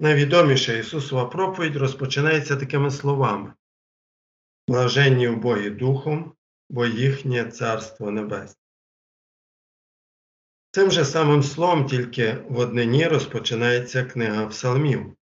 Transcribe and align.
Найвідоміша 0.00 0.72
Ісусова 0.72 1.24
проповідь 1.24 1.76
розпочинається 1.76 2.56
такими 2.56 2.90
словами: 2.90 3.52
Блаженні 4.68 5.28
убогі 5.28 5.70
духом, 5.70 6.32
бо 6.70 6.86
їхнє 6.86 7.44
Царство 7.44 8.10
Небесне. 8.10 8.62
Цим 10.70 10.90
же 10.90 11.04
самим 11.04 11.42
словом 11.42 11.86
тільки 11.86 12.32
в 12.48 12.58
однині 12.58 13.06
розпочинається 13.06 14.04
книга 14.04 14.46
Псалмів. 14.46 15.16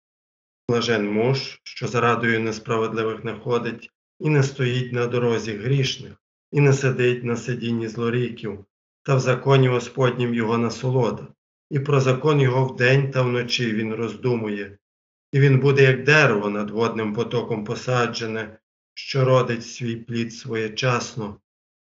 Блажен 0.68 1.12
муж, 1.12 1.60
що 1.62 1.88
зарадою 1.88 2.40
несправедливих 2.40 3.24
не 3.24 3.34
ходить, 3.34 3.90
і 4.20 4.28
не 4.28 4.42
стоїть 4.42 4.92
на 4.92 5.06
дорозі 5.06 5.56
грішних, 5.56 6.12
і 6.52 6.60
не 6.60 6.72
сидить 6.72 7.24
на 7.24 7.36
сидінні 7.36 7.88
злоріків, 7.88 8.64
та 9.02 9.14
в 9.14 9.20
законі 9.20 9.68
Господнім 9.68 10.34
його 10.34 10.58
насолода, 10.58 11.26
і 11.72 11.78
про 11.78 12.00
закон 12.00 12.40
його 12.40 12.64
вдень 12.64 13.10
та 13.10 13.22
вночі 13.22 13.72
він 13.72 13.94
роздумує, 13.94 14.78
і 15.32 15.40
він 15.40 15.60
буде, 15.60 15.82
як 15.82 16.04
дерево 16.04 16.50
над 16.50 16.70
водним 16.70 17.14
потоком 17.14 17.64
посаджене, 17.64 18.58
що 18.94 19.24
родить 19.24 19.66
свій 19.66 19.96
плід 19.96 20.34
своєчасно, 20.34 21.40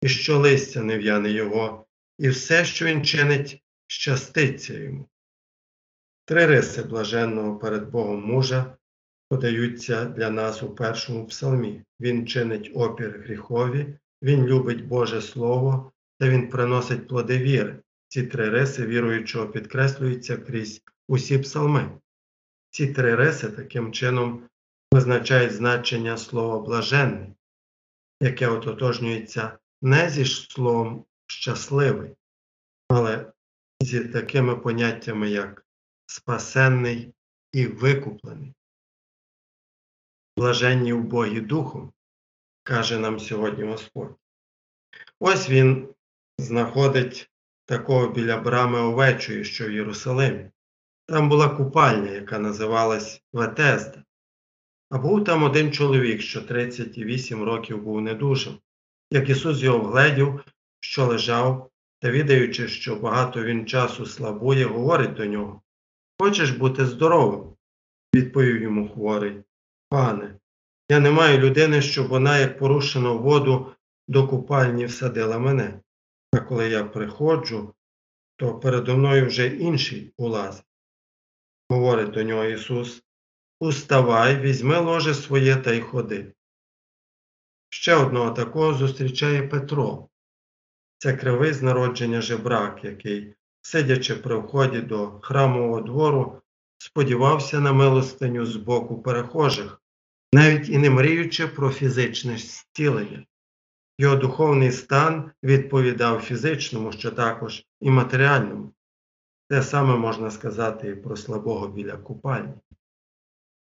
і 0.01 0.07
що 0.07 0.39
листя 0.39 0.83
не 0.83 0.97
в'яне 0.97 1.31
його, 1.31 1.85
і 2.19 2.29
все, 2.29 2.65
що 2.65 2.85
він 2.85 3.05
чинить, 3.05 3.63
щаститься 3.87 4.73
йому. 4.73 5.09
Три 6.25 6.45
риси 6.45 6.83
блаженного 6.83 7.57
перед 7.57 7.89
Богом 7.89 8.23
мужа 8.25 8.77
подаються 9.29 10.05
для 10.05 10.29
нас 10.29 10.63
у 10.63 10.69
першому 10.69 11.27
псалмі. 11.27 11.81
Він 11.99 12.27
чинить 12.27 12.71
опір 12.75 13.23
гріхові, 13.25 13.99
він 14.21 14.45
любить 14.45 14.85
Боже 14.85 15.21
Слово 15.21 15.91
та 16.19 16.29
він 16.29 16.49
приносить 16.49 17.07
плоди 17.07 17.37
віри. 17.37 17.79
Ці 18.07 18.23
три 18.23 18.49
риси 18.49 18.85
віруючого 18.85 19.47
підкреслюються 19.47 20.37
крізь 20.37 20.81
усі 21.07 21.37
псалми. 21.37 21.99
Ці 22.69 22.87
три 22.87 23.15
риси 23.15 23.49
таким 23.49 23.93
чином 23.93 24.49
визначають 24.91 25.53
значення 25.53 26.17
слова 26.17 26.59
блаженний, 26.59 27.33
яке 28.21 28.47
ототожнюється 28.47 29.57
не 29.81 30.09
зі 30.09 30.25
словом 30.25 31.05
щасливий, 31.27 32.15
але 32.89 33.31
зі 33.79 34.03
такими 34.03 34.55
поняттями, 34.55 35.29
як 35.29 35.65
спасенний 36.05 37.13
і 37.51 37.67
викуплений. 37.67 38.53
Блаженні 40.37 40.93
в 40.93 41.03
Богі 41.03 41.41
Духом, 41.41 41.93
каже 42.63 42.99
нам 42.99 43.19
сьогодні 43.19 43.63
Господь. 43.63 44.15
Ось 45.19 45.49
він 45.49 45.95
знаходить 46.37 47.31
такого 47.65 48.07
біля 48.07 48.37
брами 48.37 48.79
овечої, 48.79 49.43
що 49.43 49.67
в 49.67 49.71
Єрусалимі. 49.71 50.49
Там 51.07 51.29
була 51.29 51.49
купальня, 51.49 52.11
яка 52.11 52.39
називалась 52.39 53.21
Ветезда. 53.33 54.03
А 54.89 54.97
був 54.97 55.23
там 55.23 55.43
один 55.43 55.71
чоловік, 55.71 56.21
що 56.21 56.41
38 56.41 57.43
років 57.43 57.83
був 57.83 58.01
недужим. 58.01 58.57
Як 59.11 59.29
Ісус 59.29 59.61
його 59.61 59.79
вгледів, 59.79 60.43
що 60.79 61.05
лежав, 61.05 61.69
та 61.99 62.11
відаючи, 62.11 62.67
що 62.67 62.95
багато 62.95 63.43
він 63.43 63.65
часу 63.65 64.05
слабує, 64.05 64.65
говорить 64.65 65.13
до 65.13 65.25
нього 65.25 65.61
Хочеш 66.19 66.51
бути 66.51 66.85
здоровим? 66.85 67.55
відповів 68.15 68.61
йому 68.61 68.89
хворий. 68.89 69.43
Пане, 69.89 70.39
я 70.89 70.99
не 70.99 71.11
маю 71.11 71.39
людини, 71.39 71.81
щоб 71.81 72.07
вона, 72.07 72.37
як 72.37 72.59
порушено 72.59 73.17
воду, 73.17 73.71
до 74.07 74.27
купальні 74.27 74.85
всадила 74.85 75.39
мене. 75.39 75.79
А 76.35 76.39
коли 76.39 76.69
я 76.69 76.83
приходжу, 76.83 77.75
то 78.35 78.59
передо 78.59 78.97
мною 78.97 79.27
вже 79.27 79.47
інший 79.47 80.13
улазить. 80.17 80.65
Говорить 81.69 82.11
до 82.11 82.23
нього 82.23 82.45
Ісус, 82.45 83.03
Уставай, 83.59 84.39
візьми 84.39 84.79
ложе 84.79 85.13
своє 85.13 85.55
та 85.55 85.73
й 85.73 85.81
ходи. 85.81 86.33
Ще 87.69 87.95
одного 87.95 88.31
такого 88.31 88.73
зустрічає 88.73 89.47
Петро. 89.47 90.09
Це 90.97 91.13
кривий 91.13 91.53
з 91.53 91.61
народження 91.61 92.21
жебрак, 92.21 92.83
який, 92.83 93.35
сидячи 93.61 94.15
при 94.15 94.35
вході 94.35 94.81
до 94.81 95.19
храмового 95.19 95.81
двору, 95.81 96.41
сподівався 96.77 97.59
на 97.59 97.73
милостиню 97.73 98.45
з 98.45 98.55
боку 98.55 99.01
перехожих, 99.01 99.81
навіть 100.33 100.69
і 100.69 100.77
не 100.77 100.89
мріючи 100.89 101.47
про 101.47 101.69
фізичне 101.69 102.37
зцілення. 102.37 103.25
Його 103.97 104.15
духовний 104.15 104.71
стан 104.71 105.31
відповідав 105.43 106.21
фізичному, 106.21 106.91
що 106.91 107.11
також 107.11 107.65
і 107.81 107.89
матеріальному. 107.89 108.73
Те 109.49 109.61
саме 109.61 109.95
можна 109.95 110.31
сказати 110.31 110.89
і 110.89 110.95
про 110.95 111.15
слабого 111.15 111.67
біля 111.67 111.97
купальні. 111.97 112.53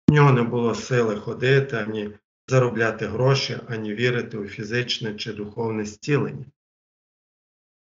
В 0.09 0.13
нього 0.13 0.33
не 0.33 0.43
було 0.43 0.75
сили 0.75 1.17
ходити, 1.17 1.77
ані 1.77 2.11
заробляти 2.49 3.07
гроші, 3.07 3.59
ані 3.69 3.95
вірити 3.95 4.39
у 4.39 4.47
фізичне 4.47 5.15
чи 5.15 5.33
духовне 5.33 5.85
зцілення. 5.85 6.45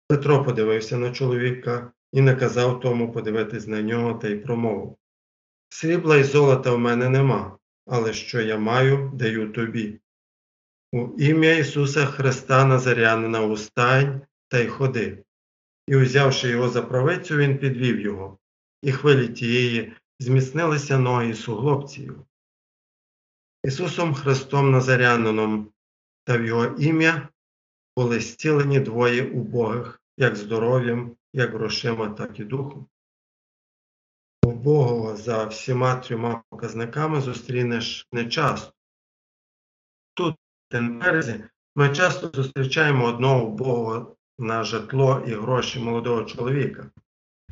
Петро 0.08 0.44
подивився 0.44 0.96
на 0.96 1.12
чоловіка 1.12 1.92
і 2.12 2.20
наказав 2.20 2.80
тому 2.80 3.12
подивитись 3.12 3.66
на 3.66 3.82
нього 3.82 4.14
та 4.14 4.28
й 4.28 4.36
промовив 4.36 4.96
Срібла 5.68 6.16
й 6.16 6.24
золота 6.24 6.72
в 6.72 6.78
мене 6.78 7.08
нема, 7.08 7.58
але 7.86 8.12
що 8.12 8.40
я 8.40 8.58
маю, 8.58 9.10
даю 9.14 9.52
тобі. 9.52 10.00
У 10.92 11.08
ім'я 11.18 11.56
Ісуса 11.56 12.06
Христа 12.06 12.64
Назарянина 12.64 13.42
устань 13.42 14.20
та 14.48 14.58
й 14.58 14.68
ходи. 14.68 15.24
І, 15.86 15.96
узявши 15.96 16.48
його 16.48 16.68
за 16.68 16.82
правицю, 16.82 17.36
він 17.36 17.58
підвів 17.58 18.00
його, 18.00 18.38
і 18.82 18.92
хвилі 18.92 19.28
тієї 19.28 19.92
зміцнилися 20.18 20.98
ноги 20.98 21.34
суглобці. 21.34 22.10
Ісусом 23.64 24.14
Христом 24.14 24.70
Назарянином 24.70 25.72
та 26.24 26.38
в 26.38 26.44
Його 26.44 26.64
ім'я 26.64 27.28
були 27.96 28.20
зцілені 28.20 28.80
двоє 28.80 29.24
убогих, 29.24 30.02
як 30.16 30.36
здоров'ям, 30.36 31.16
як 31.32 31.54
грошима, 31.54 32.08
так 32.08 32.40
і 32.40 32.44
духом. 32.44 32.86
Убогого 34.44 35.16
за 35.16 35.44
всіма 35.44 35.96
трьома 35.96 36.42
показниками 36.50 37.20
зустрінеш 37.20 38.08
нечасто. 38.12 38.72
Тенберзі, 40.70 41.44
ми 41.76 41.88
часто 41.88 42.30
зустрічаємо 42.34 43.04
одного 43.06 43.46
убогого 43.46 44.16
на 44.38 44.64
житло 44.64 45.24
і 45.26 45.30
гроші 45.30 45.80
молодого 45.80 46.24
чоловіка. 46.24 46.90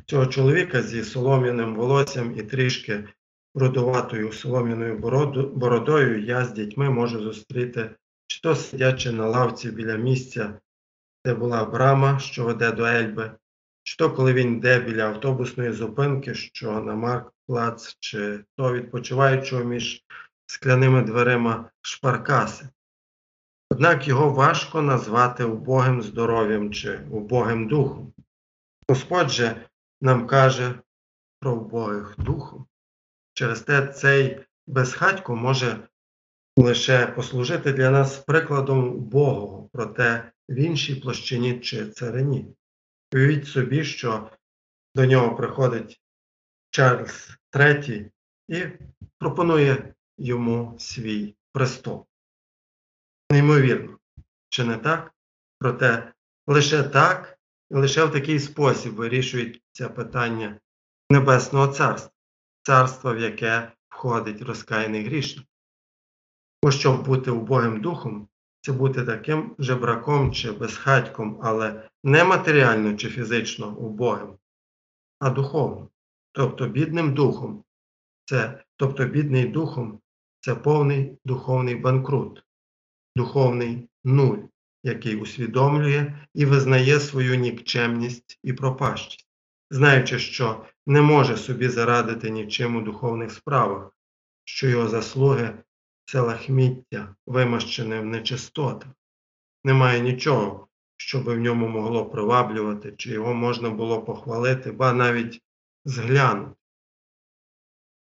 Цього 0.05 0.25
чоловіка 0.25 0.81
зі 0.81 1.03
солом'яним 1.03 1.75
волоссям 1.75 2.37
і 2.37 2.43
трішки 2.43 3.07
рудуватою 3.55 4.31
солом'яною 4.31 4.97
бородою 5.55 6.23
я 6.23 6.45
з 6.45 6.51
дітьми 6.51 6.89
можу 6.89 7.19
зустріти, 7.19 7.89
чи 8.27 8.41
то 8.41 8.55
сидячи 8.55 9.11
на 9.11 9.27
лавці 9.27 9.71
біля 9.71 9.95
місця, 9.95 10.59
де 11.25 11.33
була 11.33 11.65
брама, 11.65 12.19
що 12.19 12.43
веде 12.43 12.71
до 12.71 12.85
Ельби, 12.85 13.31
чи 13.83 13.97
то 13.97 14.11
коли 14.11 14.33
він 14.33 14.57
йде 14.57 14.79
біля 14.79 15.03
автобусної 15.03 15.71
зупинки, 15.71 16.33
що 16.33 16.71
на 16.71 16.95
Маркплац, 16.95 17.97
чи 17.99 18.43
то 18.57 18.73
відпочиваючого 18.73 19.63
між 19.63 20.03
скляними 20.45 21.01
дверима 21.01 21.69
шпаркаси. 21.81 22.69
Однак 23.69 24.07
його 24.07 24.29
важко 24.29 24.81
назвати 24.81 25.43
убогим 25.43 26.01
здоров'ям 26.01 26.73
чи 26.73 26.99
убогим 27.11 27.67
духом. 27.67 28.13
Господь 28.87 29.29
же 29.29 29.67
нам 30.01 30.27
каже 30.27 30.79
про 31.39 31.53
убогих 31.53 32.15
духом. 32.17 32.67
Через 33.33 33.61
те 33.61 33.87
цей 33.87 34.39
безхатько 34.67 35.35
може 35.35 35.87
лише 36.57 37.07
послужити 37.07 37.73
для 37.73 37.89
нас 37.89 38.17
прикладом 38.17 38.89
убогого, 38.89 39.69
проте 39.73 40.31
в 40.49 40.55
іншій 40.55 40.95
площині 40.95 41.59
чи 41.59 41.89
царині. 41.89 42.55
Уявіть 43.13 43.47
собі, 43.47 43.83
що 43.83 44.29
до 44.95 45.05
нього 45.05 45.35
приходить 45.35 46.01
Чарльз 46.69 47.37
III 47.51 48.11
і 48.47 48.65
пропонує 49.17 49.93
йому 50.17 50.75
свій 50.79 51.35
престол. 51.51 52.08
Неймовірно, 53.31 53.97
чи 54.49 54.63
не 54.63 54.77
так? 54.77 55.13
Проте 55.59 56.13
лише 56.47 56.83
так 56.83 57.39
і 57.71 57.75
лише 57.75 58.05
в 58.05 58.11
такий 58.11 58.39
спосіб 58.39 58.93
вирішується 58.93 59.89
питання 59.89 60.59
Небесного 61.09 61.67
Царства, 61.67 62.11
царства, 62.63 63.13
в 63.13 63.19
яке 63.19 63.71
входить 63.89 64.41
розкаяний 64.41 65.05
грішник. 65.05 65.45
Бо 66.63 66.71
щоб 66.71 67.05
бути 67.05 67.31
убогим 67.31 67.81
духом, 67.81 68.27
це 68.61 68.71
бути 68.71 69.05
таким 69.05 69.55
жебраком 69.59 70.33
чи 70.33 70.51
безхатьком, 70.51 71.39
але 71.43 71.89
не 72.03 72.23
матеріально 72.23 72.97
чи 72.97 73.09
фізично 73.09 73.77
убогим, 73.77 74.37
а 75.19 75.29
духовно, 75.29 75.89
тобто 76.31 76.67
бідним 76.67 77.13
духом. 77.13 77.63
Це, 78.25 78.63
Тобто 78.77 79.05
бідний 79.05 79.45
духом 79.45 79.99
це 80.39 80.55
повний 80.55 81.17
духовний 81.25 81.75
банкрут, 81.75 82.43
духовний 83.19 83.89
нуль, 84.03 84.37
який 84.83 85.15
усвідомлює 85.15 86.13
і 86.33 86.45
визнає 86.45 86.99
свою 86.99 87.35
нікчемність 87.35 88.39
і 88.43 88.53
пропащість, 88.53 89.27
знаючи, 89.69 90.19
що 90.19 90.65
не 90.87 91.01
може 91.01 91.37
собі 91.37 91.69
зарадити 91.69 92.29
нічим 92.29 92.75
у 92.75 92.81
духовних 92.81 93.31
справах, 93.31 93.91
що 94.45 94.67
його 94.67 94.87
заслуги 94.87 95.53
це 96.05 96.21
лахміття, 96.21 97.15
вимащене 97.27 97.99
в 97.99 98.05
нечистотах. 98.05 98.89
Немає 99.63 99.99
нічого, 99.99 100.67
що 100.97 101.19
би 101.19 101.35
в 101.35 101.39
ньому 101.39 101.67
могло 101.67 102.05
приваблювати, 102.05 102.93
чи 102.97 103.11
його 103.11 103.33
можна 103.33 103.69
було 103.69 104.01
похвалити, 104.01 104.71
ба 104.71 104.93
навіть 104.93 105.41
зглянути. 105.85 106.55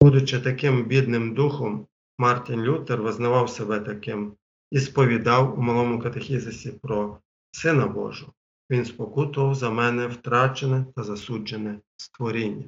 Будучи 0.00 0.40
таким 0.40 0.84
бідним 0.84 1.34
духом, 1.34 1.86
Мартін 2.18 2.62
Лютер 2.62 3.02
визнавав 3.02 3.50
себе 3.50 3.80
таким 3.80 4.36
і 4.72 4.80
сповідав 4.80 5.58
у 5.58 5.62
малому 5.62 5.98
катехізисі 6.00 6.72
про 6.82 7.18
Сина 7.50 7.86
Божого. 7.86 8.32
Він 8.70 8.84
спокутував 8.84 9.54
за 9.54 9.70
мене 9.70 10.06
втрачене 10.06 10.86
та 10.96 11.02
засуджене 11.02 11.78
створіння. 11.96 12.64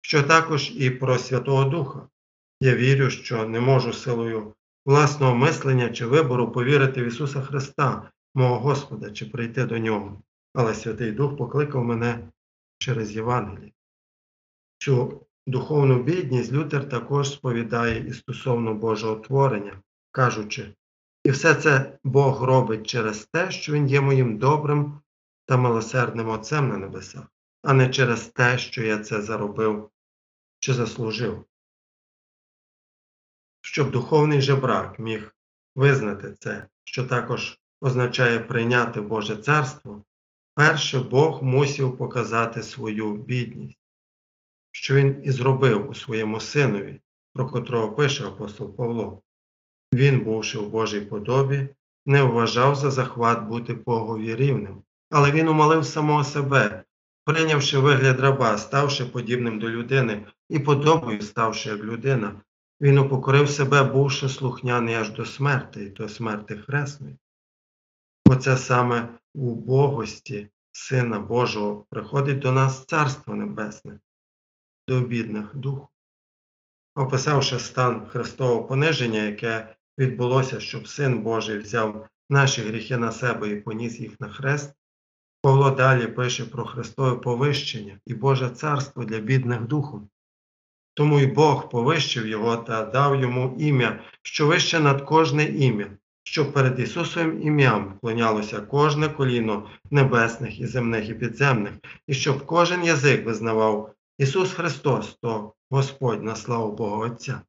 Що 0.00 0.22
також 0.22 0.72
і 0.76 0.90
про 0.90 1.18
Святого 1.18 1.64
Духа. 1.64 2.08
Я 2.60 2.74
вірю, 2.76 3.10
що 3.10 3.48
не 3.48 3.60
можу 3.60 3.92
силою 3.92 4.54
власного 4.86 5.34
мислення 5.34 5.90
чи 5.90 6.06
вибору 6.06 6.52
повірити 6.52 7.02
в 7.02 7.06
Ісуса 7.06 7.40
Христа, 7.40 8.10
мого 8.34 8.58
Господа, 8.58 9.10
чи 9.10 9.26
прийти 9.26 9.64
до 9.64 9.78
Нього. 9.78 10.22
Але 10.54 10.74
Святий 10.74 11.12
Дух 11.12 11.36
покликав 11.36 11.84
мене 11.84 12.28
через 12.78 13.16
Євангеліє. 13.16 13.72
Цю 14.78 15.26
духовну 15.46 16.02
бідність 16.02 16.52
Лютер 16.52 16.88
також 16.88 17.32
сповідає 17.32 18.08
і 18.08 18.12
стосовно 18.12 18.74
Божого 18.74 19.16
творення, 19.16 19.82
кажучи, 20.10 20.74
і 21.24 21.30
все 21.30 21.54
це 21.54 21.98
Бог 22.04 22.42
робить 22.42 22.86
через 22.86 23.26
те, 23.26 23.50
що 23.50 23.72
Він 23.72 23.88
є 23.88 24.00
моїм 24.00 24.38
добрим 24.38 25.00
та 25.46 25.56
милосердним 25.56 26.28
Отцем 26.28 26.68
на 26.68 26.76
небесах, 26.76 27.26
а 27.62 27.72
не 27.72 27.88
через 27.88 28.26
те, 28.26 28.58
що 28.58 28.82
я 28.82 28.98
це 28.98 29.22
заробив 29.22 29.90
чи 30.58 30.74
заслужив. 30.74 31.44
Щоб 33.60 33.90
духовний 33.90 34.40
жебрак 34.40 34.98
міг 34.98 35.34
визнати 35.74 36.34
це, 36.40 36.68
що 36.84 37.04
також 37.04 37.58
означає 37.80 38.40
прийняти 38.40 39.00
Боже 39.00 39.36
Царство, 39.36 40.04
перше 40.54 41.00
Бог 41.00 41.42
мусив 41.42 41.98
показати 41.98 42.62
свою 42.62 43.16
бідність, 43.16 43.78
що 44.70 44.94
Він 44.94 45.20
і 45.24 45.30
зробив 45.30 45.90
у 45.90 45.94
своєму 45.94 46.40
синові, 46.40 47.00
про 47.32 47.48
котрого 47.48 47.92
пише 47.92 48.26
апостол 48.26 48.76
Павло. 48.76 49.22
Він, 49.92 50.20
бувши 50.20 50.58
в 50.58 50.68
Божій 50.68 51.00
подобі, 51.00 51.68
не 52.06 52.22
вважав 52.22 52.74
за 52.74 52.90
захват 52.90 53.48
бути 53.48 53.74
Богові 53.74 54.36
рівним, 54.36 54.82
але 55.10 55.30
він 55.30 55.48
умолив 55.48 55.86
самого 55.86 56.24
себе, 56.24 56.84
прийнявши 57.24 57.78
вигляд 57.78 58.20
раба, 58.20 58.58
ставши 58.58 59.04
подібним 59.04 59.58
до 59.58 59.70
людини 59.70 60.26
і 60.48 60.58
подобою 60.58 61.22
ставши 61.22 61.68
як 61.68 61.78
людина, 61.78 62.40
він 62.80 62.98
упокорив 62.98 63.50
себе, 63.50 63.82
бувши 63.82 64.28
слухняний 64.28 64.94
аж 64.94 65.10
до 65.10 65.24
смерти, 65.24 65.84
і 65.84 65.88
до 65.88 66.08
смерти 66.08 66.56
хресної. 66.56 67.16
Оце 68.26 68.56
саме 68.56 69.08
у 69.34 69.54
Богості 69.54 70.48
Сина 70.72 71.18
Божого 71.18 71.86
приходить 71.90 72.38
до 72.38 72.52
нас 72.52 72.84
Царство 72.84 73.34
Небесне, 73.34 74.00
до 74.88 75.00
бідних 75.00 75.56
духу. 75.56 75.88
Описавши 76.94 77.58
стан 77.58 78.06
Христового 78.06 78.64
пониження, 78.64 79.22
яке 79.22 79.76
відбулося, 80.00 80.60
щоб 80.60 80.88
Син 80.88 81.22
Божий 81.22 81.58
взяв 81.58 82.06
наші 82.30 82.62
гріхи 82.62 82.96
на 82.96 83.12
себе 83.12 83.48
і 83.48 83.56
поніс 83.56 84.00
їх 84.00 84.20
на 84.20 84.28
хрест, 84.28 84.74
Павло 85.42 85.70
далі 85.70 86.06
пише 86.06 86.44
про 86.44 86.64
Христове 86.64 87.16
повищення 87.16 87.98
і 88.06 88.14
Боже 88.14 88.50
царство 88.50 89.04
для 89.04 89.18
бідних 89.18 89.60
духом. 89.60 90.08
Тому 90.94 91.20
й 91.20 91.26
Бог 91.26 91.68
повищив 91.68 92.26
його 92.26 92.56
та 92.56 92.84
дав 92.84 93.20
йому 93.20 93.56
ім'я, 93.58 94.00
що 94.22 94.46
вище 94.46 94.80
над 94.80 95.02
кожне 95.02 95.44
ім'я, 95.44 95.86
щоб 96.22 96.52
перед 96.52 96.78
Ісусовим 96.78 97.42
ім'ям 97.42 97.94
вклонялося 97.96 98.60
кожне 98.60 99.08
коліно 99.08 99.68
небесних 99.90 100.60
і 100.60 100.66
земних 100.66 101.08
і 101.08 101.14
підземних, 101.14 101.72
і 102.06 102.14
щоб 102.14 102.46
кожен 102.46 102.84
язик 102.84 103.26
визнавав 103.26 103.92
Ісус 104.18 104.52
Христос, 104.52 105.18
то 105.22 105.52
Господь 105.70 106.22
на 106.22 106.36
славу 106.36 106.72
Бога 106.72 107.06
Отця. 107.06 107.40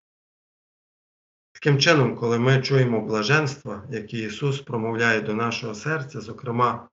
Таким 1.64 1.80
чином, 1.80 2.16
коли 2.16 2.40
ми 2.40 2.62
чуємо 2.62 3.02
блаженства, 3.02 3.84
які 3.92 4.18
Ісус 4.18 4.62
промовляє 4.62 5.22
до 5.22 5.34
нашого 5.34 5.76
серця, 5.76 6.22
зокрема, 6.22 6.90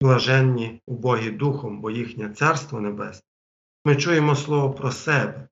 блаженні 0.00 0.82
убогі 0.86 1.30
Духом, 1.30 1.80
бо 1.80 1.90
їхнє 1.90 2.28
Царство 2.28 2.80
Небесне, 2.80 3.22
ми 3.84 3.96
чуємо 3.96 4.36
Слово 4.36 4.74
про 4.74 4.92
себе, 4.92 5.48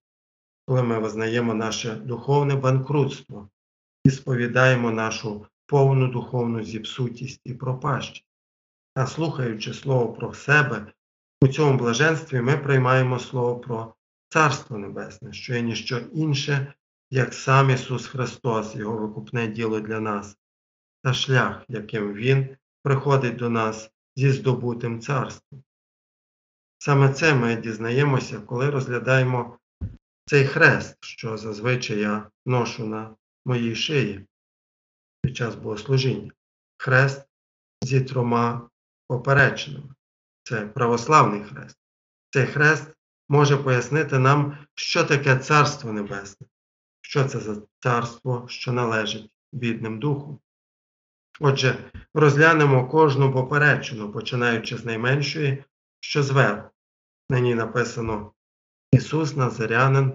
коли 0.67 0.83
ми 0.83 0.99
визнаємо 0.99 1.55
наше 1.55 1.95
духовне 1.95 2.55
банкрутство 2.55 3.49
і 4.05 4.11
сповідаємо 4.11 4.91
нашу 4.91 5.47
повну 5.67 6.09
духовну 6.09 6.65
зіпсутість 6.65 7.41
і 7.45 7.55
пропащість. 7.55 8.27
А 8.95 9.07
слухаючи 9.07 9.75
Слово 9.75 10.13
про 10.13 10.35
себе, 10.35 10.93
у 11.43 11.49
цьому 11.49 11.79
блаженстві 11.79 12.41
ми 12.41 12.57
приймаємо 12.57 13.19
Слово 13.19 13.57
про 13.61 13.95
Царство 14.29 14.79
Небесне, 14.79 15.33
що 15.33 15.55
є 15.55 15.63
ніщо 15.63 15.99
інше, 15.99 16.75
як 17.11 17.35
сам 17.35 17.71
Ісус 17.71 18.07
Христос, 18.07 18.77
Його 18.77 18.97
викупне 18.97 19.49
діло 19.49 19.81
для 19.81 20.01
нас, 20.01 20.37
та 21.03 21.15
шлях, 21.15 21.65
яким 21.69 22.13
Він 22.13 22.57
приходить 22.83 23.37
до 23.37 23.51
нас 23.51 23.91
зі 24.17 24.31
здобутим 24.31 25.01
царством. 25.01 25.63
Саме 26.79 27.13
це 27.13 27.35
ми 27.35 27.57
дізнаємося, 27.57 28.41
коли 28.41 28.71
розглядаємо 28.71 29.59
цей 30.27 30.47
хрест, 30.47 30.97
що 31.01 31.37
зазвичай 31.37 31.99
я 31.99 32.31
ношу 32.47 32.87
на 32.87 33.17
моїй 33.47 33.75
шиї 33.75 34.27
під 35.23 35.37
час 35.37 35.55
богослужіння. 35.55 36.33
Хрест 36.79 37.27
зі 37.83 38.01
трьома 38.01 38.71
поперечинами. 39.07 39.95
Це 40.43 40.67
православний 40.67 41.45
хрест. 41.45 41.77
Цей 42.31 42.47
хрест 42.47 42.95
може 43.29 43.57
пояснити 43.57 44.19
нам, 44.19 44.59
що 44.75 45.05
таке 45.05 45.39
Царство 45.39 45.93
Небесне, 45.93 46.47
що 47.01 47.25
це 47.25 47.41
за 47.41 47.63
царство, 47.81 48.45
що 48.49 48.73
належить 48.73 49.31
бідним 49.53 49.99
духу. 49.99 50.41
Отже, 51.41 51.91
розглянемо 52.15 52.89
кожну 52.89 53.33
поперечину, 53.33 54.13
починаючи 54.13 54.77
з 54.77 54.85
найменшої, 54.85 55.65
що 56.01 56.23
зверху. 56.23 56.71
На 57.31 57.41
ній 57.41 57.55
написано 57.55 58.33
Ісус 58.93 59.37
Назарянин, 59.37 60.13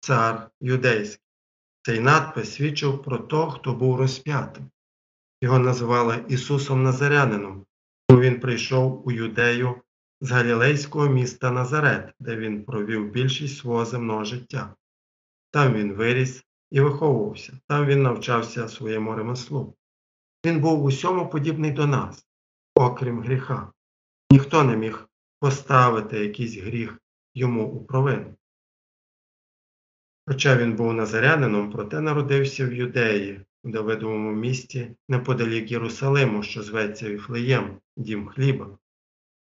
цар 0.00 0.50
юдейський. 0.60 1.24
Цей 1.82 2.00
надпис 2.00 2.54
свідчив 2.54 3.02
про 3.02 3.18
того, 3.18 3.50
хто 3.50 3.74
був 3.74 3.96
розп'ятим. 3.96 4.70
Його 5.42 5.58
називали 5.58 6.24
Ісусом 6.28 6.82
Назарянином, 6.82 7.66
бо 8.08 8.20
Він 8.20 8.40
прийшов 8.40 9.06
у 9.06 9.12
юдею 9.12 9.82
з 10.20 10.30
галілейського 10.30 11.08
міста 11.08 11.50
Назарет, 11.50 12.14
де 12.20 12.36
він 12.36 12.64
провів 12.64 13.10
більшість 13.10 13.58
свого 13.58 13.84
земного 13.84 14.24
життя. 14.24 14.74
Там 15.52 15.74
він 15.74 15.92
виріс 15.92 16.44
і 16.70 16.80
виховувався, 16.80 17.52
там 17.68 17.86
він 17.86 18.02
навчався 18.02 18.68
своєму 18.68 19.14
ремеслу. 19.14 19.76
Він 20.46 20.60
був 20.60 20.84
усьому 20.84 21.30
подібний 21.30 21.70
до 21.70 21.86
нас, 21.86 22.26
окрім 22.74 23.22
гріха. 23.22 23.72
Ніхто 24.30 24.64
не 24.64 24.76
міг 24.76 25.08
поставити 25.40 26.18
якийсь 26.18 26.56
гріх 26.56 26.98
йому 27.34 27.66
у 27.66 27.84
провину. 27.84 28.34
Хоча 30.26 30.56
він 30.56 30.76
був 30.76 30.92
назарянином, 30.92 31.70
проте 31.70 32.00
народився 32.00 32.66
в 32.66 32.72
Юдеї, 32.72 33.46
у 33.64 33.70
Давидовому 33.70 34.32
місті 34.32 34.96
неподалік 35.08 35.70
Єрусалиму, 35.70 36.42
що 36.42 36.62
зветься 36.62 37.08
Віфлеєм, 37.08 37.80
дім 37.96 38.28
хліба. 38.28 38.78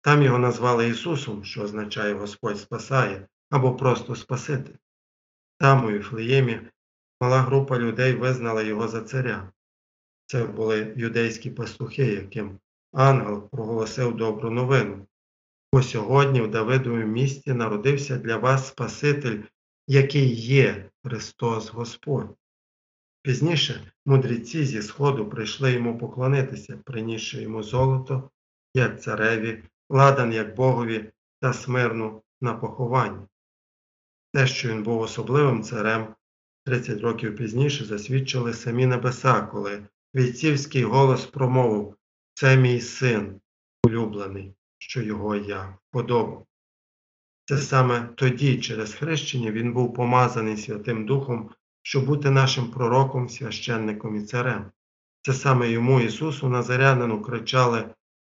Там 0.01 0.23
його 0.23 0.37
назвали 0.37 0.89
Ісусом, 0.89 1.43
що 1.43 1.61
означає 1.61 2.13
Господь 2.13 2.59
спасає 2.59 3.27
або 3.49 3.75
просто 3.75 4.15
Спаситель. 4.15 4.75
Там, 5.59 5.85
у 5.85 5.91
Віфлеємі, 5.91 6.59
мала 7.21 7.41
група 7.41 7.79
людей 7.79 8.13
визнала 8.13 8.61
його 8.61 8.87
за 8.87 9.01
царя. 9.01 9.51
Це 10.25 10.45
були 10.45 10.93
юдейські 10.97 11.49
пастухи, 11.49 12.05
яким 12.05 12.59
ангел 12.93 13.49
проголосив 13.49 14.15
добру 14.15 14.49
новину. 14.49 15.07
Бо 15.73 15.83
сьогодні 15.83 16.41
в 16.41 16.51
Давидовому 16.51 17.05
місті 17.05 17.53
народився 17.53 18.17
для 18.17 18.37
вас 18.37 18.67
Спаситель, 18.67 19.39
який 19.87 20.35
є 20.35 20.89
Христос 21.05 21.69
Господь. 21.69 22.35
Пізніше 23.21 23.91
мудреці 24.05 24.65
зі 24.65 24.81
Сходу 24.81 25.29
прийшли 25.29 25.71
йому 25.71 25.97
поклонитися, 25.97 26.77
принісши 26.85 27.41
йому 27.41 27.63
золото, 27.63 28.29
як 28.73 29.01
цареві, 29.01 29.63
ладан 29.89 30.33
як 30.33 30.55
Богові 30.55 31.11
та 31.41 31.53
смирну 31.53 32.21
на 32.41 32.53
поховання. 32.53 33.27
Те, 34.33 34.48
що 34.48 34.69
він 34.69 34.83
був 34.83 35.01
особливим 35.01 35.63
царем, 35.63 36.15
30 36.65 37.01
років 37.01 37.36
пізніше 37.36 37.86
засвідчили 37.86 38.53
самі 38.53 38.86
небеса, 38.86 39.41
коли 39.41 39.88
війцівський 40.15 40.83
голос 40.83 41.25
промовив 41.25 41.95
Це 42.33 42.57
мій 42.57 42.81
син, 42.81 43.41
улюблений, 43.86 44.53
що 44.77 45.01
його 45.01 45.36
я 45.36 45.77
вподобав. 45.89 46.45
Це 47.45 47.57
саме 47.57 48.09
тоді, 48.15 48.59
через 48.59 48.93
хрещення, 48.93 49.51
він 49.51 49.74
був 49.74 49.93
помазаний 49.93 50.57
Святим 50.57 51.05
Духом, 51.05 51.51
щоб 51.81 52.05
бути 52.05 52.29
нашим 52.29 52.71
пророком, 52.71 53.29
священником 53.29 54.15
і 54.15 54.21
царем. 54.21 54.71
Це 55.21 55.33
саме 55.33 55.69
йому, 55.69 56.01
Ісусу 56.01 56.50
Назарянину, 56.50 57.21
кричали 57.21 57.89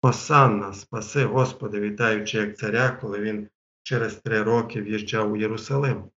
Осанна, 0.02 0.74
спаси 0.74 1.26
Господи, 1.26 1.80
вітаючи 1.80 2.38
як 2.38 2.58
царя, 2.58 2.98
коли 3.02 3.20
він 3.20 3.48
через 3.90 4.16
три 4.16 4.44
роки 4.44 4.82
в'їжджав 4.82 5.32
у 5.32 5.38
Єрусалим. 5.38 6.12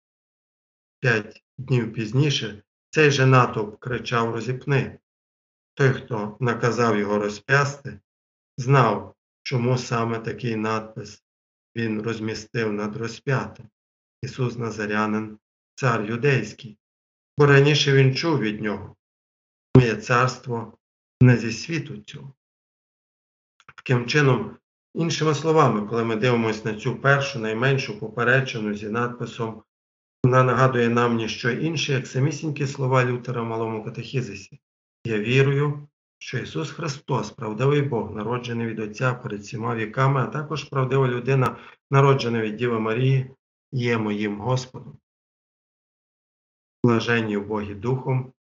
П'ять 1.01 1.45
днів 1.59 1.93
пізніше 1.93 2.63
цей 2.91 3.11
же 3.11 3.27
натовп 3.27 3.81
кричав 3.81 4.35
розіпни. 4.35 4.99
Той, 5.75 5.93
хто 5.93 6.37
наказав 6.41 6.99
його 6.99 7.19
розп'ясти, 7.19 8.01
знав, 8.57 9.15
чому 9.43 9.79
саме 9.79 10.19
такий 10.19 10.57
надпис 10.57 11.25
він 11.77 12.03
розмістив 12.03 12.73
над 12.73 12.97
розп'ятим. 12.97 13.67
Ісус 14.23 14.59
Назарянин, 14.59 15.39
цар 15.75 16.05
юдейський, 16.05 16.79
бо 17.39 17.47
раніше 17.47 17.93
він 17.93 18.15
чув 18.15 18.39
від 18.39 18.61
нього. 18.61 18.97
Моє 19.77 19.97
царство 19.97 20.79
не 21.21 21.37
зі 21.37 21.53
світу 21.53 21.97
цього. 21.97 22.35
Таким 23.77 24.07
чином, 24.07 24.57
іншими 24.95 25.35
словами, 25.35 25.89
коли 25.89 26.05
ми 26.05 26.17
дивимося 26.17 26.73
на 26.73 26.75
цю 26.75 26.97
першу 26.97 27.39
найменшу 27.39 27.99
поперечину 27.99 28.75
зі 28.75 28.89
надписом, 28.89 29.63
вона 30.25 30.43
нагадує 30.43 30.89
нам 30.89 31.17
ніщо 31.17 31.51
інше, 31.51 31.93
як 31.93 32.07
самісінькі 32.07 32.67
слова 32.67 33.05
Лютера 33.05 33.43
в 33.43 33.47
малому 33.47 33.85
катехізисі. 33.85 34.61
Я 35.05 35.19
вірую, 35.19 35.89
що 36.19 36.39
Ісус 36.39 36.71
Христос, 36.71 37.31
правдивий 37.31 37.83
Бог, 37.83 38.15
народжений 38.15 38.67
від 38.67 38.79
Отця 38.79 39.15
перед 39.15 39.41
всіма 39.41 39.75
віками, 39.75 40.21
а 40.21 40.27
також 40.27 40.65
правдива 40.65 41.09
людина, 41.09 41.57
народжена 41.91 42.41
від 42.41 42.57
Діви 42.57 42.81
Марії, 42.81 43.31
є 43.73 43.99
моїм 43.99 44.41
Господом. 44.41 44.99
Блаженні 46.85 47.39
Богі 47.39 47.75
Духом, 47.75 48.33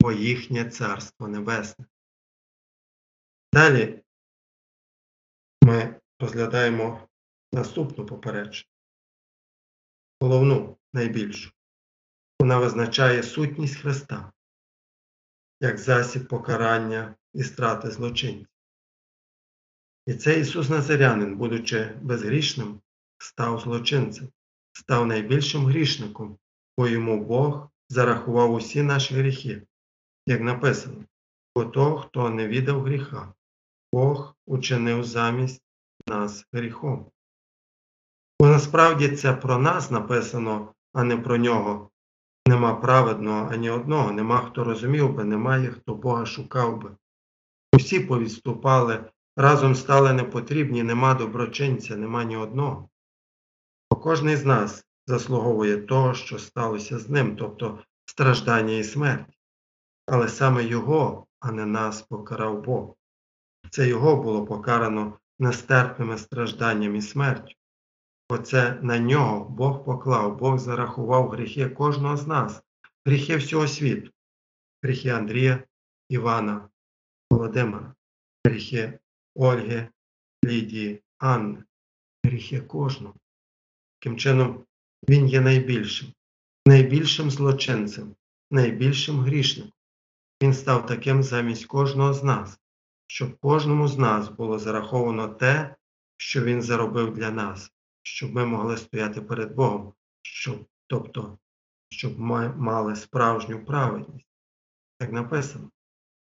бо 0.00 0.12
їхнє 0.12 0.64
Царство 0.64 1.28
Небесне. 1.28 1.84
Далі 3.52 4.02
ми 5.70 6.00
розглядаємо 6.20 7.08
наступну 7.52 8.06
поперечину, 8.06 8.70
головну, 10.20 10.76
найбільшу. 10.92 11.50
Вона 12.40 12.58
визначає 12.58 13.22
сутність 13.22 13.76
Христа 13.76 14.32
як 15.60 15.78
засіб 15.78 16.28
покарання 16.28 17.14
і 17.34 17.42
страти 17.42 17.90
злочинців. 17.90 18.46
І 20.06 20.14
цей 20.14 20.40
Ісус 20.40 20.68
Назарянин, 20.68 21.36
будучи 21.36 21.98
безгрішним, 22.02 22.80
став 23.18 23.60
злочинцем, 23.60 24.28
став 24.72 25.06
найбільшим 25.06 25.66
грішником, 25.66 26.38
бо 26.78 26.88
йому 26.88 27.24
Бог 27.24 27.70
зарахував 27.88 28.52
усі 28.52 28.82
наші 28.82 29.14
гріхи, 29.14 29.62
як 30.26 30.40
написано, 30.40 31.04
бо 31.54 31.64
того, 31.64 31.98
хто 31.98 32.30
не 32.30 32.48
віддав 32.48 32.82
гріха, 32.82 33.34
Бог 33.92 34.34
учинив 34.46 35.04
замість 35.04 35.62
нас 36.06 36.46
гріхом. 36.52 37.10
Бо 38.40 38.46
насправді 38.46 39.08
це 39.08 39.32
про 39.32 39.58
нас 39.58 39.90
написано, 39.90 40.74
а 40.92 41.04
не 41.04 41.16
про 41.16 41.36
нього. 41.36 41.90
Нема 42.46 42.74
праведного 42.74 43.50
ані 43.52 43.70
одного, 43.70 44.12
нема 44.12 44.38
хто 44.38 44.64
розумів 44.64 45.14
би, 45.14 45.24
немає 45.24 45.70
хто 45.70 45.94
Бога 45.94 46.26
шукав 46.26 46.80
би. 46.82 46.96
Усі 47.74 48.00
повідступали, 48.00 49.10
разом 49.36 49.74
стали 49.74 50.12
непотрібні, 50.12 50.82
нема 50.82 51.14
доброчинця, 51.14 51.96
нема 51.96 52.24
ні 52.24 52.36
одного. 52.36 52.88
Бо 53.90 53.96
кожний 53.96 54.36
з 54.36 54.44
нас 54.44 54.84
заслуговує 55.06 55.76
того, 55.76 56.14
що 56.14 56.38
сталося 56.38 56.98
з 56.98 57.08
ним, 57.08 57.36
тобто 57.36 57.78
страждання 58.04 58.74
і 58.74 58.84
смерть. 58.84 59.38
Але 60.06 60.28
саме 60.28 60.64
Його, 60.64 61.26
а 61.40 61.52
не 61.52 61.66
нас, 61.66 62.02
покарав 62.02 62.62
Бог. 62.62 62.94
Це 63.70 63.88
Його 63.88 64.16
було 64.16 64.46
покарано 64.46 65.18
нестерпними 65.38 66.18
стражданням 66.18 66.96
і 66.96 67.02
смертю. 67.02 67.54
Оце 68.28 68.78
на 68.82 68.98
нього 68.98 69.48
Бог 69.48 69.84
поклав, 69.84 70.38
Бог 70.38 70.58
зарахував 70.58 71.28
гріхи 71.28 71.68
кожного 71.68 72.16
з 72.16 72.26
нас, 72.26 72.62
гріхи 73.06 73.36
всього 73.36 73.68
світу, 73.68 74.10
гріхи 74.82 75.08
Андрія, 75.08 75.64
Івана, 76.08 76.68
Володимира, 77.30 77.94
гріхи 78.46 78.98
Ольги, 79.34 79.88
Лідії, 80.44 81.02
Анни, 81.18 81.64
гріхи 82.24 82.60
кожного. 82.60 83.14
Таким 83.98 84.18
чином, 84.18 84.64
він 85.08 85.28
є 85.28 85.40
найбільшим, 85.40 86.12
найбільшим 86.66 87.30
злочинцем, 87.30 88.14
найбільшим 88.50 89.20
грішником. 89.20 89.72
Він 90.42 90.54
став 90.54 90.86
таким 90.86 91.22
замість 91.22 91.66
кожного 91.66 92.14
з 92.14 92.24
нас, 92.24 92.60
щоб 93.10 93.38
кожному 93.38 93.88
з 93.88 93.98
нас 93.98 94.28
було 94.28 94.58
зараховано 94.58 95.28
те, 95.28 95.76
що 96.16 96.44
він 96.44 96.62
заробив 96.62 97.14
для 97.14 97.30
нас 97.30 97.72
щоб 98.02 98.34
ми 98.34 98.46
могли 98.46 98.76
стояти 98.76 99.20
перед 99.20 99.54
Богом, 99.54 99.94
щоб, 100.22 100.66
тобто, 100.86 101.38
щоб 101.90 102.18
ми 102.18 102.48
мали 102.48 102.96
справжню 102.96 103.64
праведність. 103.64 104.26
Так 104.98 105.12
написано. 105.12 105.70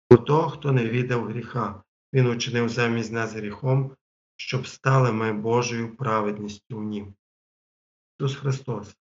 Бо 0.09 0.17
того, 0.17 0.49
хто 0.49 0.71
не 0.71 0.89
віддав 0.89 1.25
гріха, 1.25 1.83
Він 2.13 2.27
учинив 2.27 2.69
замість 2.69 3.11
нас 3.11 3.33
гріхом, 3.33 3.95
щоб 4.35 4.67
стали 4.67 5.11
ми 5.11 5.33
Божою 5.33 5.95
праведністю 5.95 6.77
в 6.77 6.83
Нім. 6.83 7.15
Ісус 8.19 8.35
Христос, 8.35 8.97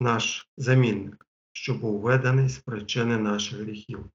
наш 0.00 0.48
замінник, 0.56 1.26
що 1.52 1.74
був 1.74 2.00
виданий 2.00 2.48
з 2.48 2.58
причини 2.58 3.18
наших 3.18 3.58
гріхів, 3.58 4.10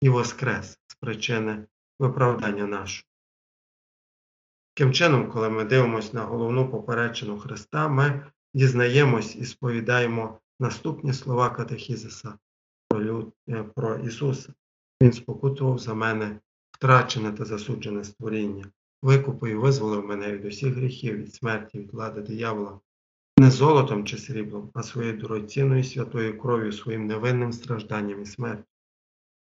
і 0.00 0.08
воскрес 0.08 0.78
з 0.86 0.94
причини 0.94 1.66
виправдання 2.00 2.66
нашого. 2.66 3.06
Таким 4.74 4.92
чином, 4.92 5.30
коли 5.30 5.50
ми 5.50 5.64
дивимося 5.64 6.10
на 6.12 6.24
головну 6.24 6.70
поперечину 6.70 7.38
Христа, 7.38 7.88
ми 7.88 8.26
дізнаємось 8.54 9.36
і 9.36 9.44
сповідаємо 9.44 10.38
наступні 10.60 11.12
слова 11.12 11.50
Катехізиса 11.50 12.34
про. 13.74 13.94
Е, 13.94 14.00
Ісуса. 14.06 14.52
Він 15.02 15.12
спокутував 15.12 15.78
за 15.78 15.94
мене 15.94 16.40
втрачене 16.70 17.32
та 17.32 17.44
засуджене 17.44 18.04
створіння, 18.04 18.64
викупив 19.02 19.50
і 19.50 19.54
визволив 19.54 20.04
мене 20.04 20.32
від 20.32 20.44
усіх 20.44 20.74
гріхів, 20.74 21.16
від 21.16 21.34
смерті, 21.34 21.78
від 21.78 21.92
влади 21.92 22.20
диявола, 22.20 22.80
не 23.38 23.50
золотом 23.50 24.06
чи 24.06 24.18
сріблом, 24.18 24.70
а 24.74 24.82
своєю 24.82 25.18
дорогоцінною 25.18 25.84
святою 25.84 26.38
кров'ю, 26.38 26.72
своїм 26.72 27.06
невинним 27.06 27.52
стражданням 27.52 28.22
і 28.22 28.26
смертю. 28.26 28.69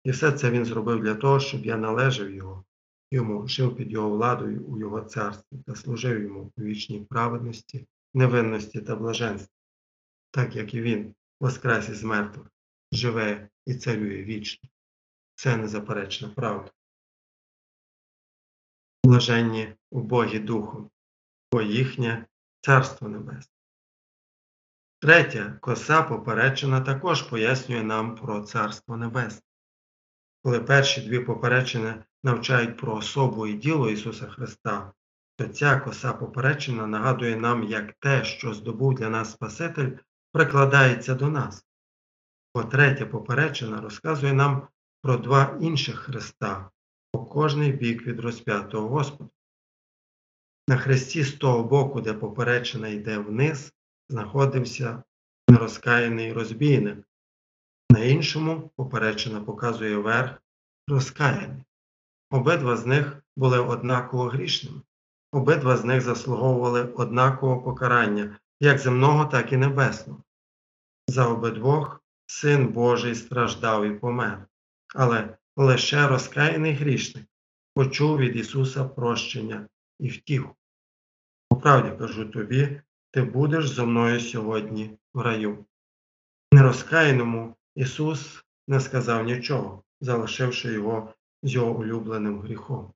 І 0.06 0.10
все 0.10 0.32
це 0.32 0.50
він 0.50 0.64
зробив 0.64 1.02
для 1.02 1.14
того, 1.14 1.40
щоб 1.40 1.66
я 1.66 1.76
належав 1.76 2.30
Його 2.30 2.64
йому, 3.10 3.48
жив 3.48 3.76
під 3.76 3.92
його 3.92 4.10
владою 4.10 4.64
у 4.66 4.78
його 4.78 5.02
царстві 5.02 5.58
та 5.66 5.74
служив 5.74 6.22
йому 6.22 6.52
у 6.56 6.62
вічній 6.62 7.00
праведності, 7.00 7.86
невинності 8.14 8.80
та 8.80 8.96
блаженстві, 8.96 9.54
так 10.30 10.56
як 10.56 10.74
і 10.74 10.80
він, 10.80 11.14
воскрес 11.40 11.88
із 11.88 12.02
мертвих, 12.02 12.46
живе 12.92 13.48
і 13.66 13.74
царює 13.74 14.24
вічно. 14.24 14.68
Це 15.34 15.56
незаперечна 15.56 16.28
правда. 16.28 16.70
Блаженні 19.04 19.74
у 19.90 20.00
Богі 20.00 20.38
Духом, 20.38 20.90
бо 21.52 21.62
їхнє 21.62 22.26
Царство 22.60 23.08
Небесне. 23.08 23.54
Третя 24.98 25.58
коса 25.60 26.02
поперечена 26.02 26.80
також 26.80 27.22
пояснює 27.22 27.82
нам 27.82 28.14
про 28.14 28.40
Царство 28.40 28.96
Небесне. 28.96 29.45
Коли 30.46 30.60
перші 30.60 31.00
дві 31.00 31.18
поперечини 31.20 32.04
навчають 32.24 32.76
про 32.76 32.94
особу 32.94 33.46
і 33.46 33.54
діло 33.54 33.90
Ісуса 33.90 34.26
Христа, 34.26 34.92
то 35.36 35.48
ця 35.48 35.80
коса 35.80 36.12
поперечина 36.12 36.86
нагадує 36.86 37.36
нам, 37.36 37.64
як 37.64 37.92
те, 37.92 38.24
що 38.24 38.54
здобув 38.54 38.94
для 38.94 39.08
нас 39.08 39.32
Спаситель, 39.32 39.90
прикладається 40.32 41.14
до 41.14 41.28
нас. 41.28 41.64
Бо 42.54 42.64
третя 42.64 43.06
поперечина 43.06 43.80
розказує 43.80 44.32
нам 44.32 44.68
про 45.02 45.16
два 45.16 45.58
інших 45.60 45.98
Христа 45.98 46.70
по 47.12 47.24
кожний 47.24 47.72
бік 47.72 48.06
від 48.06 48.20
розп'ятого 48.20 48.88
Господа. 48.88 49.30
На 50.68 50.76
хресті 50.76 51.22
з 51.22 51.32
того 51.32 51.64
боку, 51.64 52.00
де 52.00 52.12
поперечина 52.12 52.88
йде 52.88 53.18
вниз, 53.18 53.72
знаходився 54.08 55.02
нерозкаяний 55.48 56.32
розбійник. 56.32 57.06
На 57.90 58.00
іншому 58.00 58.70
поперечина 58.76 59.40
показує 59.40 59.96
верх 59.96 60.42
розкаяний. 60.88 61.64
Обидва 62.30 62.76
з 62.76 62.86
них 62.86 63.22
були 63.36 63.58
однаково 63.58 64.24
грішними, 64.24 64.80
обидва 65.32 65.76
з 65.76 65.84
них 65.84 66.00
заслуговували 66.00 66.82
однакового 66.82 67.62
покарання, 67.62 68.38
як 68.60 68.78
земного, 68.78 69.24
так 69.24 69.52
і 69.52 69.56
небесного. 69.56 70.22
За 71.08 71.26
обидвох 71.26 72.00
Син 72.26 72.68
Божий 72.68 73.14
страждав 73.14 73.84
і 73.84 73.90
помер, 73.90 74.46
але 74.94 75.36
лише 75.56 76.08
розкаяний 76.08 76.72
грішник 76.72 77.26
почув 77.74 78.18
від 78.18 78.36
Ісуса 78.36 78.84
прощення 78.84 79.68
і 80.00 80.08
втіху. 80.08 80.56
Правді 81.62 81.98
кажу 81.98 82.24
тобі, 82.24 82.80
ти 83.10 83.22
будеш 83.22 83.68
зо 83.68 83.86
мною 83.86 84.20
сьогодні 84.20 84.98
в 85.14 85.20
раю. 85.20 85.64
Нерозкаяному 86.52 87.56
Ісус 87.76 88.44
не 88.68 88.80
сказав 88.80 89.24
нічого, 89.24 89.82
залишивши 90.00 90.72
його 90.72 91.14
з 91.42 91.52
його 91.52 91.78
улюбленим 91.78 92.40
гріхом. 92.40 92.92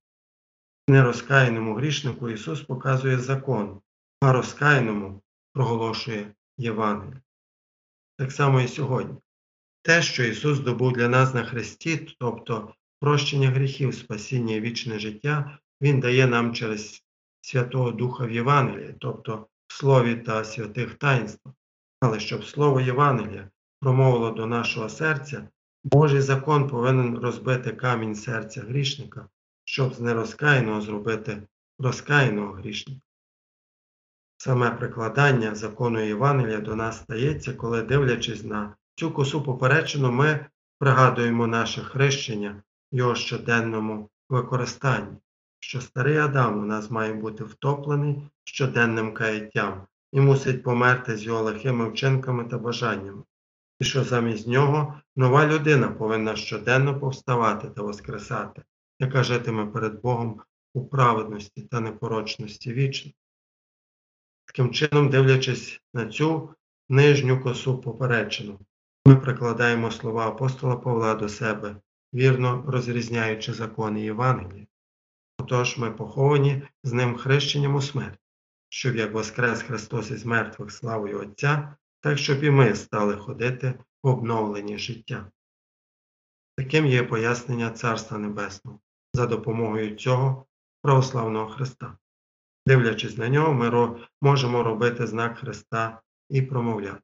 Нерозкаяному 0.89 1.75
грішнику 1.75 2.31
Ісус 2.31 2.61
показує 2.61 3.19
закон, 3.19 3.81
а 4.21 4.33
розкаяному 4.33 5.23
проголошує 5.53 6.35
Євангеліє. 6.59 7.21
Так 8.17 8.33
само 8.33 8.61
і 8.61 8.69
сьогодні. 8.69 9.17
Те, 9.83 10.03
що 10.03 10.25
Ісус 10.25 10.59
здобув 10.59 10.93
для 10.93 11.09
нас 11.09 11.35
на 11.35 11.45
Христі, 11.45 12.17
тобто 12.19 12.75
прощення 13.01 13.51
гріхів, 13.51 13.95
спасіння 13.95 14.55
і 14.55 14.61
вічне 14.61 14.99
життя, 14.99 15.59
Він 15.81 16.01
дає 16.01 16.27
нам 16.27 16.55
через 16.55 17.03
Святого 17.41 17.91
Духа 17.91 18.25
в 18.25 18.31
Євангелії, 18.31 18.95
тобто 18.99 19.47
в 19.67 19.73
Слові 19.73 20.17
та 20.17 20.45
святих 20.45 20.95
таїнствах. 20.95 21.55
Але 22.01 22.21
щоб 22.21 22.45
Слово 22.45 22.81
Євангелія 22.81 23.51
промовило 23.81 24.31
до 24.31 24.47
нашого 24.47 24.89
серця, 24.89 25.49
Божий 25.85 26.21
закон 26.21 26.69
повинен 26.69 27.19
розбити 27.19 27.73
камінь 27.73 28.15
серця 28.15 28.61
грішника, 28.61 29.29
щоб 29.65 29.95
з 29.95 30.01
нерозкаяного 30.01 30.81
зробити 30.81 31.43
розкаяного 31.79 32.53
грішника. 32.53 33.01
Саме 34.37 34.71
прикладання 34.71 35.55
закону 35.55 36.01
Євангелія 36.01 36.61
до 36.61 36.75
нас 36.75 36.99
стається, 36.99 37.53
коли, 37.53 37.83
дивлячись 37.83 38.45
на 38.45 38.75
цю 38.95 39.11
косу 39.11 39.43
поперечину, 39.43 40.13
ми 40.13 40.47
пригадуємо 40.79 41.47
наше 41.47 41.81
хрещення 41.81 42.63
в 42.93 42.97
його 42.97 43.15
щоденному 43.15 44.11
використанні, 44.29 45.17
що 45.59 45.81
старий 45.81 46.17
Адам 46.17 46.63
у 46.63 46.67
нас 46.67 46.91
має 46.91 47.13
бути 47.13 47.45
втоплений 47.45 48.23
щоденним 48.45 49.15
каяттям 49.15 49.87
і 50.13 50.21
мусить 50.21 50.63
померти 50.63 51.17
з 51.17 51.23
його 51.23 51.43
лихими 51.43 51.89
вчинками 51.89 52.45
та 52.45 52.59
бажаннями, 52.59 53.23
і 53.81 53.85
що 53.85 54.05
замість 54.05 54.47
нього 54.47 55.01
нова 55.17 55.47
людина 55.47 55.89
повинна 55.89 56.37
щоденно 56.37 57.01
повставати 57.01 57.69
та 57.69 57.83
воскресати, 57.83 58.63
яка 58.99 59.23
житиме 59.23 59.67
перед 59.67 60.01
Богом 60.01 60.43
у 60.75 60.85
праведності 60.85 61.63
та 61.63 61.81
непорочності 61.81 62.73
вічно. 62.73 63.13
Таким 64.45 64.71
чином, 64.71 65.11
дивлячись 65.11 65.81
на 65.95 66.07
цю 66.07 66.55
нижню 66.89 67.41
косу 67.41 67.79
поперечину, 67.79 68.59
ми 69.07 69.17
прикладаємо 69.17 69.91
слова 69.91 70.29
апостола 70.29 70.77
Павла 70.77 71.15
до 71.15 71.29
себе, 71.29 71.77
вірно 72.15 72.65
розрізняючи 72.67 73.53
закони 73.53 74.01
Євангелія. 74.01 74.67
Отож 75.39 75.79
ми 75.79 75.91
поховані 75.91 76.63
з 76.85 76.93
ним 76.93 77.17
хрещенням 77.17 77.75
у 77.75 77.83
смерть, 77.83 78.19
щоб 78.69 78.97
як 78.97 79.13
воскрес 79.13 79.63
Христос 79.63 80.11
із 80.11 80.25
мертвих 80.25 80.73
славою 80.73 81.21
Отця, 81.21 81.77
так 82.01 82.19
щоб 82.19 82.45
і 82.45 82.51
ми 82.51 82.75
стали 82.75 83.17
ходити 83.17 83.85
в 84.03 84.09
обновленні 84.09 84.79
життя. 84.79 85.31
Таким 86.57 86.87
є 86.87 87.03
пояснення 87.03 87.71
Царства 87.71 88.19
Небесного 88.19 88.81
за 89.13 89.27
допомогою 89.27 89.97
цього 89.97 90.47
православного 90.83 91.49
Христа. 91.49 91.99
Дивлячись 92.67 93.17
на 93.17 93.29
нього, 93.29 93.55
ми 93.55 93.99
можемо 94.21 94.63
робити 94.63 95.07
знак 95.07 95.39
Христа 95.39 96.03
і 96.29 96.43
промовляти 96.43 97.03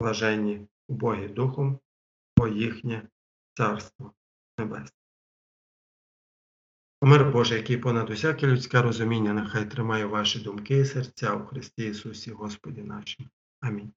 блаженні 0.00 0.68
убогі 0.88 1.28
Духом, 1.28 1.78
бо 2.36 2.48
їхнє 2.48 3.08
Царство 3.54 4.12
Небесне. 4.58 4.96
Мир 7.02 7.30
Божий, 7.30 7.58
який 7.58 7.76
понад 7.76 8.10
усяке 8.10 8.46
людське 8.46 8.82
розуміння, 8.82 9.32
нехай 9.32 9.70
тримає 9.70 10.06
ваші 10.06 10.40
думки 10.40 10.78
і 10.78 10.84
серця 10.84 11.34
у 11.34 11.46
Христі 11.46 11.86
Ісусі 11.86 12.30
Господі 12.30 12.82
нашому. 12.82 13.28
Амінь. 13.60 13.92